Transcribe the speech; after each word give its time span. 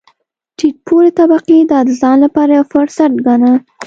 ټیټ 0.57 0.75
پوړې 0.85 1.11
طبقې 1.19 1.57
دا 1.71 1.79
د 1.87 1.89
ځان 2.01 2.17
لپاره 2.25 2.51
یو 2.57 2.69
فرصت 2.73 3.11
ګاڼه. 3.25 3.53